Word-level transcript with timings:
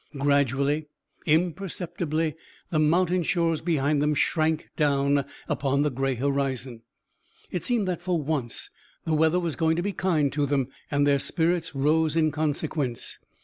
Gradually, 0.17 0.87
imperceptibly, 1.27 2.33
the 2.71 2.79
mountain 2.79 3.21
shores 3.21 3.61
behind 3.61 4.01
them 4.01 4.15
shrank 4.15 4.71
down 4.75 5.25
upon 5.47 5.83
the 5.83 5.91
gray 5.91 6.15
horizon. 6.15 6.81
It 7.51 7.63
seemed 7.63 7.87
that 7.87 8.01
for 8.01 8.19
once 8.19 8.71
the 9.05 9.13
weather 9.13 9.39
was 9.39 9.55
going 9.55 9.75
to 9.75 9.83
be 9.83 9.91
kind 9.93 10.33
to 10.33 10.47
them, 10.47 10.69
and 10.89 11.05
their 11.05 11.19
spirits 11.19 11.75
rose 11.75 12.15
in 12.15 12.31
consequence. 12.31 13.19